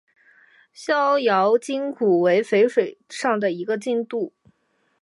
[0.73, 4.33] 逍遥津古为淝水上的一个津渡。